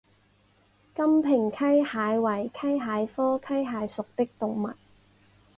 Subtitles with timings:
[0.95, 4.71] 金平溪蟹为溪蟹科溪蟹属的动物。